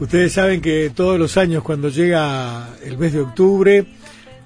[0.00, 3.86] Ustedes saben que todos los años cuando llega el mes de octubre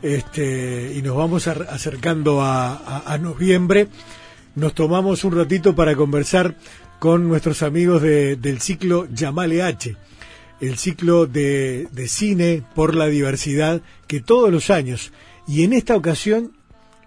[0.03, 3.89] este, y nos vamos acercando a, noviembre,
[4.55, 6.55] nos tomamos un ratito para conversar
[6.99, 9.97] con nuestros amigos del ciclo Llamale H,
[10.61, 15.13] el ciclo de, cine por la diversidad que todos los años,
[15.47, 16.53] y en esta ocasión,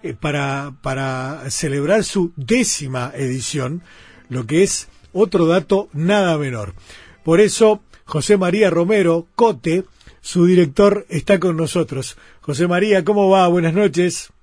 [0.01, 3.83] eh, para, para celebrar su décima edición,
[4.29, 6.73] lo que es otro dato nada menor.
[7.23, 9.85] Por eso José María Romero Cote,
[10.19, 12.17] su director, está con nosotros.
[12.41, 13.47] José María, ¿cómo va?
[13.47, 14.33] Buenas noches.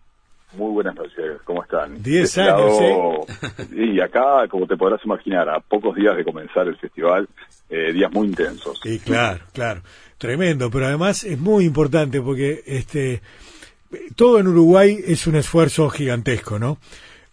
[0.54, 2.02] Muy buenas noches, ¿cómo están?
[2.02, 2.96] Diez este años, ¿eh?
[3.76, 7.28] Y acá, como te podrás imaginar, a pocos días de comenzar el festival,
[7.68, 8.80] eh, días muy intensos.
[8.82, 9.82] Sí, claro, claro.
[10.16, 13.20] Tremendo, pero además es muy importante porque este
[14.16, 16.78] todo en Uruguay es un esfuerzo gigantesco, ¿no?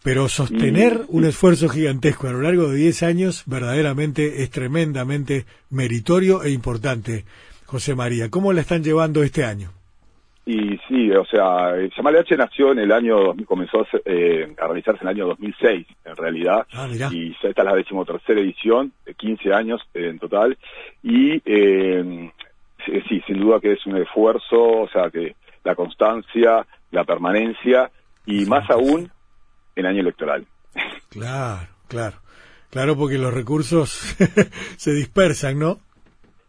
[0.05, 6.43] Pero sostener un esfuerzo gigantesco a lo largo de 10 años verdaderamente es tremendamente meritorio
[6.43, 7.25] e importante.
[7.65, 9.71] José María, ¿cómo la están llevando este año?
[10.45, 15.07] Y sí, o sea, Yamal H nació en el año, comenzó eh, a realizarse en
[15.07, 16.67] el año 2006, en realidad.
[16.71, 20.55] Ah, y esta es la decimotercera edición, de 15 años en total.
[21.01, 22.31] Y eh,
[23.09, 27.89] sí, sin duda que es un esfuerzo, o sea, que la constancia, la permanencia
[28.27, 29.09] y más aún
[29.75, 30.45] en año electoral.
[31.09, 32.17] Claro, claro.
[32.69, 33.89] Claro, porque los recursos
[34.77, 35.79] se dispersan, ¿no?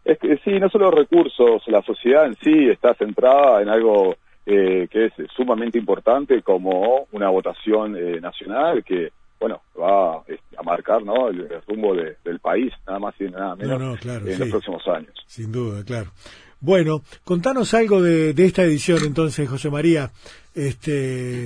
[0.03, 4.87] Es que sí, no solo recursos, la sociedad en sí está centrada en algo eh,
[4.89, 11.27] que es sumamente importante como una votación eh, nacional que, bueno, va a marcar ¿no?
[11.27, 15.13] el, rumbo del país, nada más y nada menos, en los próximos años.
[15.27, 16.11] Sin duda, claro.
[16.59, 20.09] Bueno, contanos algo de, esta edición entonces, José María.
[20.55, 21.45] Este,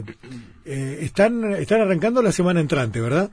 [0.65, 3.29] eh, están, están arrancando la semana entrante, ¿verdad?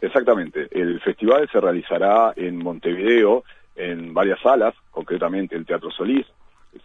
[0.00, 0.68] Exactamente.
[0.70, 3.44] El festival se realizará en Montevideo,
[3.76, 6.26] en varias salas, concretamente el Teatro Solís,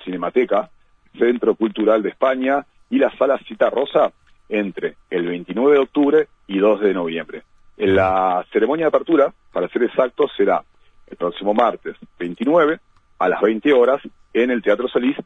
[0.04, 0.70] Cinemateca,
[1.18, 4.12] Centro Cultural de España y la Sala Cita Rosa
[4.50, 7.44] entre el 29 de octubre y 2 de noviembre.
[7.78, 10.64] En la ceremonia de apertura, para ser exacto, será
[11.08, 12.80] el próximo martes 29
[13.20, 14.02] a las 20 horas
[14.34, 15.18] en el Teatro Solís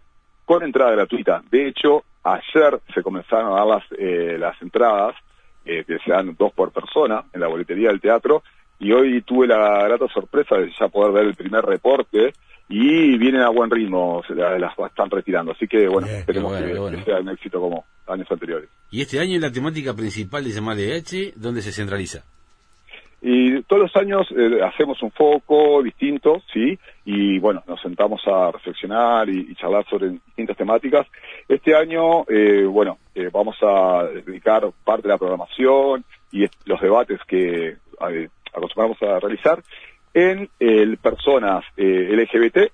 [0.46, 1.44] con entrada gratuita.
[1.50, 5.16] De hecho, ayer se comenzaron a dar las, eh, las entradas,
[5.66, 8.44] eh, que sean dos por persona, en la boletería del teatro,
[8.80, 12.34] y hoy tuve la grata sorpresa de ya poder ver el primer reporte,
[12.70, 15.54] y vienen a buen ritmo, se las están retirando.
[15.54, 18.70] Así que, bueno, esperemos que, sea un éxito como años anteriores.
[18.92, 22.24] ¿Y este año la temática principal de Llamar de H, dónde se centraliza?
[23.22, 26.78] Y todos los años eh, hacemos un foco distinto, ¿sí?
[27.06, 31.08] Y bueno, nos sentamos a reflexionar y, charlar sobre distintas temáticas.
[31.48, 37.20] Este año, eh, bueno, eh, vamos a dedicar parte de la programación y los debates
[37.28, 37.78] que
[38.54, 39.64] acostumbramos a realizar
[40.14, 42.72] en el personas LGBT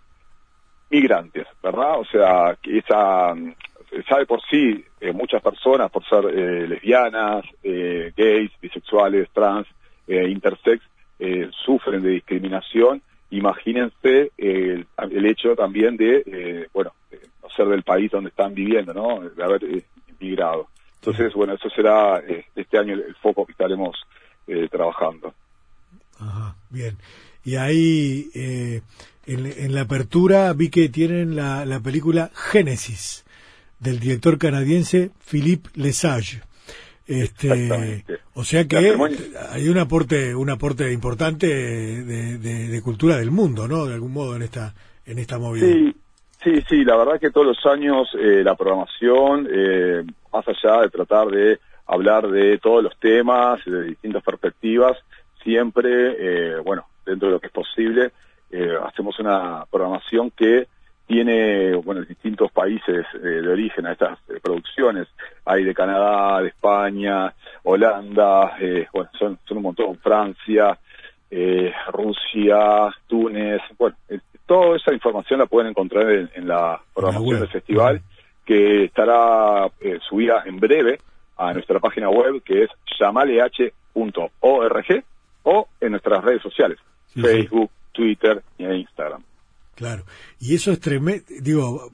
[0.90, 2.00] migrantes, ¿verdad?
[2.00, 3.34] O sea, que esa
[4.09, 4.84] sabe por sí
[5.14, 9.68] muchas personas por ser lesbianas, gays, bisexuales, trans,
[10.08, 10.84] eh, intersex
[11.19, 14.86] eh, sufren de discriminación, imagínense el,
[15.25, 16.94] hecho también de, eh, bueno,
[17.41, 19.30] no ser del país donde están viviendo, ¿no?
[19.30, 19.84] De haber
[20.19, 20.68] emigrado.
[20.96, 22.22] Entonces, bueno, eso será
[22.56, 23.97] este año el, foco que estaremos
[24.72, 25.34] trabajando.
[26.20, 26.97] Ajá, bien.
[27.44, 28.30] Y ahí,
[29.25, 33.25] en, la apertura, vi que tienen la, la película Génesis,
[33.80, 36.41] del director canadiense Philippe Lesage.
[37.06, 38.06] Este,
[38.36, 43.86] o sea que hay un aporte, un aporte importante de, cultura del mundo, ¿no?
[43.86, 44.74] De algún modo en esta,
[45.06, 45.68] en esta movida.
[45.68, 45.96] Sí,
[46.44, 46.84] sí, sí.
[46.84, 51.60] La verdad que todos los años eh, la programación, eh, más allá de tratar de
[51.86, 54.98] hablar de todos los temas, de distintas perspectivas,
[55.44, 58.12] siempre, eh, bueno, dentro de lo que es posible,
[58.84, 60.68] hacemos una programación que
[61.06, 65.08] tiene bueno distintos países eh, de origen a estas eh, producciones.
[65.46, 67.34] Hay de Canadá de España
[67.64, 69.97] Holanda eh, bueno son, son un montón.
[69.97, 70.78] Francia
[71.91, 73.62] Rusia Túnez.
[73.78, 73.96] Bueno
[74.46, 78.02] toda esa información la pueden encontrar en, la programación del festival
[78.46, 79.67] que estará
[80.08, 81.00] subida en breve
[81.38, 82.70] a nuestra página web que es
[83.00, 83.64] llamaleh.org
[85.44, 86.78] o en nuestras redes sociales
[87.16, 89.23] Facebook Twitter e Instagram
[89.75, 90.03] Claro,
[90.40, 91.91] y eso es tremendo, digo,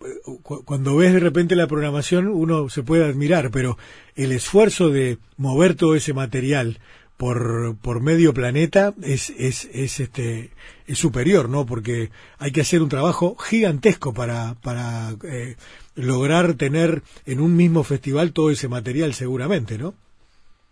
[0.65, 3.77] cuando ves de repente la programación uno se puede admirar, pero
[4.17, 6.79] el esfuerzo de mover todo ese material
[7.19, 10.51] por, por medio planeta es, es, es, este,
[10.87, 11.65] es superior, ¿no?
[11.65, 15.55] Porque hay que hacer un trabajo gigantesco para, para eh,
[15.95, 19.93] lograr tener en un mismo festival todo ese material seguramente, ¿no?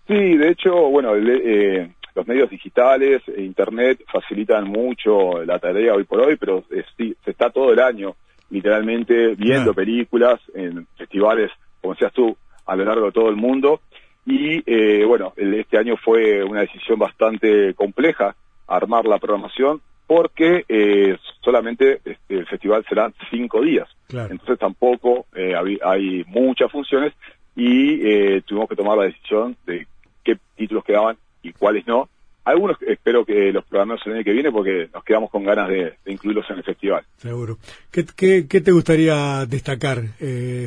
[0.08, 6.04] Sí, de hecho, bueno, eh, los medios digitales, e Internet facilitan mucho la tarea hoy
[6.04, 8.16] por hoy, pero se está todo el año
[8.50, 12.36] literalmente viendo películas en festivales, como decías tú,
[12.66, 13.82] a lo largo de todo el mundo.
[14.26, 18.36] Y eh, bueno, este año fue una decisión bastante compleja
[18.68, 23.88] armar la programación porque eh, solamente este, el festival será cinco días.
[24.10, 27.14] Entonces tampoco eh, hay, muchas funciones
[27.56, 29.86] y eh, tuvimos que tomar la decisión de
[30.24, 32.10] qué títulos quedaban y cuáles no.
[32.46, 35.96] Algunos espero que los programemos el año que viene porque nos quedamos con ganas de,
[36.06, 37.04] incluirlos en el festival.
[37.18, 37.58] Seguro.
[37.92, 38.06] ¿Qué,
[38.48, 40.02] qué, te gustaría destacar,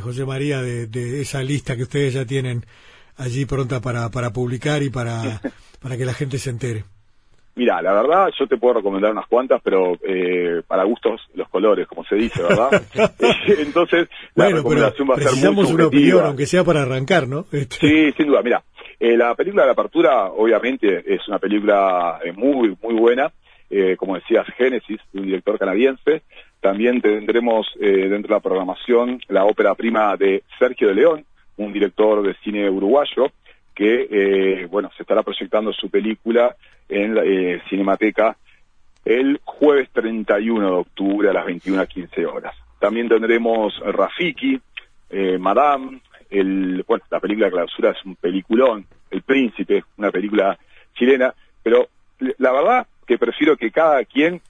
[0.03, 2.65] José María, de, de, esa lista que ustedes ya tienen
[3.17, 5.41] allí pronta para, para publicar y para,
[5.81, 6.85] para que la gente se entere?
[7.57, 11.87] Mira, la verdad, yo te puedo recomendar unas cuantas, pero eh, para gustos los colores,
[11.89, 12.71] como se dice, ¿verdad?
[13.59, 17.45] Entonces, la recomendación va a ser muy una opinión, aunque sea para arrancar, ¿no?
[17.53, 17.77] Este...
[17.77, 18.41] Sí, sin duda.
[18.43, 18.63] Mira,
[19.01, 23.33] eh, la película de apertura, obviamente, es una película eh, muy, muy buena.
[23.69, 26.23] Eh, como decías, Génesis, de un director canadiense.
[26.61, 31.25] También tendremos dentro de la programación la ópera prima de Sergio de León,
[31.57, 33.33] un director de cine uruguayo,
[33.75, 36.55] que, bueno, se estará proyectando su película
[36.91, 38.37] en la eh, Cinemateca
[39.05, 42.55] el jueves 31 de octubre a las 21.15 horas.
[42.79, 44.61] También tendremos Rafiki,
[45.09, 46.01] eh, Madame,
[46.31, 50.59] el, bueno, la película de clausura es un peliculón, El Príncipe, una película
[50.95, 51.89] chilena, pero
[52.39, 54.41] la verdad que prefiero que cada quien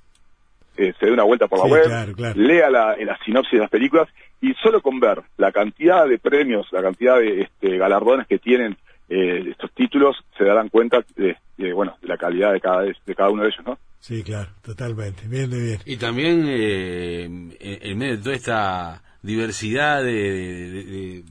[0.77, 4.09] eh, se dé una vuelta por la web, lea la, la, sinopsis de las películas
[4.41, 8.77] y solo con ver la cantidad de premios, la cantidad de este, galardones que tienen
[9.09, 11.37] eh, estos títulos se darán cuenta de,
[11.73, 15.27] bueno de la calidad de cada de cada uno de ellos no sí claro totalmente.
[15.27, 15.79] Bien de bien.
[15.85, 21.25] Y también eh, en medio de toda esta diversidad de, de,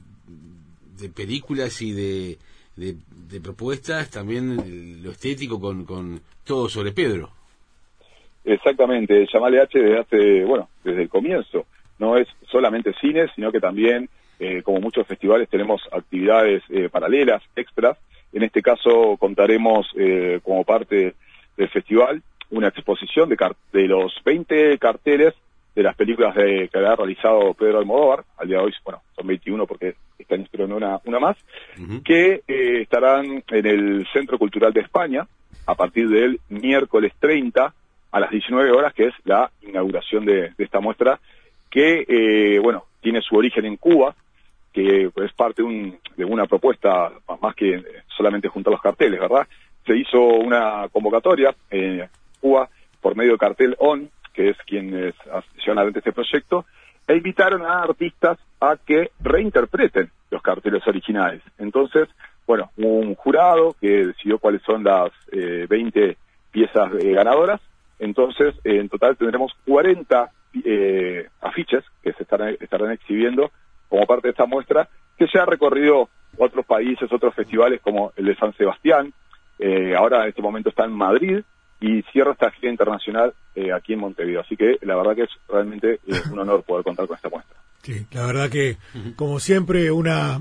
[1.08, 2.38] películas y de,
[2.76, 7.30] de, propuestas también lo estético con, con todo sobre Pedro
[8.44, 11.66] exactamente Llamale H desde hace bueno desde el comienzo
[11.98, 14.08] no es solamente cine sino que también
[14.42, 17.98] eh, como muchos festivales tenemos actividades eh, paralelas, extras.
[18.32, 21.14] En este caso contaremos eh, como parte
[21.58, 23.36] del festival una exposición de,
[23.70, 25.34] de los 20 carteles
[25.74, 29.26] de las películas de, que ha realizado Pedro Almodóvar, al día de hoy, bueno, son
[29.26, 31.36] 21 porque están esperando una, una más,
[32.04, 35.26] que estarán en el Centro Cultural de España
[35.66, 37.72] a partir del miércoles 30
[38.12, 41.20] a las 19 horas, que es la inauguración de, de esta muestra,
[41.70, 44.14] que, bueno, tiene su origen en Cuba,
[44.72, 45.62] que es parte
[46.16, 47.82] de una propuesta más que
[48.16, 49.46] solamente juntar los carteles, ¿verdad?
[49.86, 52.08] Se hizo una convocatoria en
[52.40, 52.68] Cuba
[53.00, 55.14] por medio de cartel ON, que es quienes
[55.64, 56.64] llevan adelante este proyecto,
[57.06, 61.42] e invitaron a artistas a que reinterpreten los carteles originales.
[61.58, 62.08] Entonces,
[62.46, 66.16] bueno, un jurado que decidió cuáles son las 20 eh,
[66.50, 67.60] piezas eh, ganadoras.
[67.98, 70.30] Entonces, en total tendremos 40
[70.64, 73.50] eh, afiches que se estarán, estarán exhibiendo
[73.88, 74.88] como parte de esta muestra,
[75.18, 79.12] que ya ha recorrido otros países, otros festivales como el de San Sebastián,
[79.58, 81.40] eh, ahora en este momento está en Madrid
[81.80, 84.40] y cierra esta gira internacional eh, aquí en Montevideo.
[84.40, 87.56] Así que la verdad que es realmente eh, un honor poder contar con esta muestra.
[87.82, 88.76] Sí, la verdad que,
[89.16, 90.38] como siempre, una,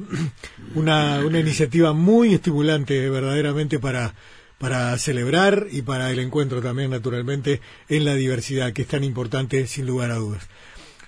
[0.75, 4.13] una, una iniciativa muy estimulante verdaderamente para,
[4.57, 9.65] para celebrar y para el encuentro también, naturalmente, en la diversidad, que es tan importante
[9.67, 10.49] sin lugar a dudas.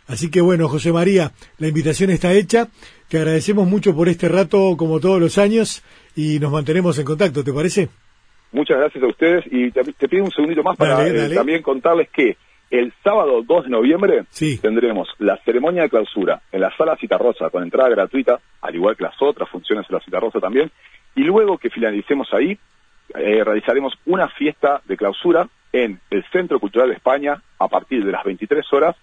[0.08, 2.70] Así que bueno, José María, la invitación está hecha.
[3.10, 5.84] Te agradecemos mucho por este rato, como todos los años,
[6.16, 7.90] y nos mantenemos en contacto, ¿te parece?
[8.52, 9.46] Muchas gracias a ustedes.
[9.52, 12.38] Y te, pido un segundito más para eh, también contarles que
[12.72, 14.24] el sábado 2 de noviembre
[14.62, 19.04] tendremos la ceremonia de clausura en la sala Citarrosa con entrada gratuita, al igual que
[19.04, 20.72] las otras funciones en la Citarrosa también,
[21.16, 22.58] y luego que finalicemos ahí,
[23.14, 28.12] eh, realizaremos una fiesta de clausura en el Centro Cultural de España a partir de
[28.12, 28.96] las 23 horas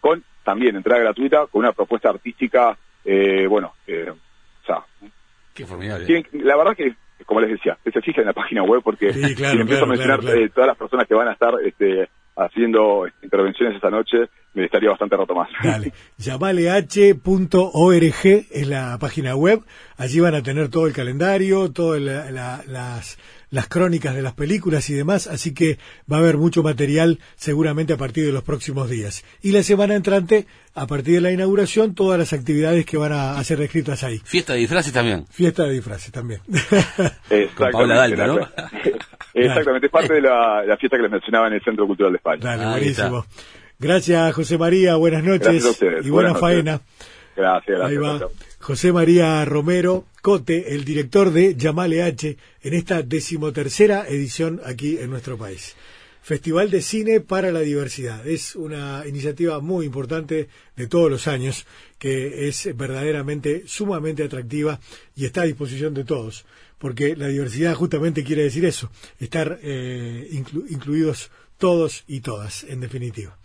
[0.00, 4.84] con también entrada gratuita, con una propuesta artística, eh, bueno, eh, o sea,
[5.52, 6.24] Qué formidable.
[6.32, 6.94] la verdad que,
[7.24, 10.48] como les decía, que se en la página web porque si empiezo a mencionar eh,
[10.54, 15.16] todas las personas que van a estar este, haciendo intervenciones esa noche, me estaría bastante
[15.16, 15.48] roto más.
[15.62, 19.62] Dale, llamaleh.org es la página web,
[19.96, 23.18] allí van a tener todo el calendario, todas las,
[23.50, 25.78] las crónicas de las películas y demás, así que
[26.10, 29.24] va a haber mucho material seguramente a partir de los próximos días.
[29.42, 33.42] Y la semana entrante, a partir de la inauguración, todas las actividades que van a,
[33.44, 34.20] ser descritas ahí.
[34.24, 35.26] Fiesta de disfraces también.
[35.30, 36.40] Fiesta de disfraces también.
[37.30, 38.38] Exactamente, ¿no?
[39.34, 42.40] Exactamente, es parte de la, fiesta que les mencionaba en el Centro Cultural de España.
[42.42, 43.24] Dale, buenísimo.
[43.78, 45.64] Gracias, José María, buenas noches
[46.02, 46.80] y buena faena.
[47.36, 48.28] Gracias, Ahí va.
[48.60, 55.10] José María Romero Cote, el director de Llamale H, en esta decimotercera edición aquí en
[55.10, 55.76] nuestro país.
[56.22, 58.26] Festival de Cine para la Diversidad.
[58.26, 61.66] Es una iniciativa muy importante de todos los años
[61.98, 64.80] que es verdaderamente sumamente atractiva
[65.14, 66.44] y está a disposición de todos,
[66.78, 68.90] porque la diversidad justamente quiere decir eso,
[69.20, 73.38] estar eh, inclu- incluidos todos y todas, en definitiva.